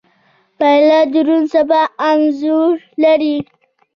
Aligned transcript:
پیاله 0.57 0.99
د 1.11 1.15
روڼ 1.27 1.43
سبا 1.53 1.81
انتظار 2.09 2.71
لري. 3.03 3.37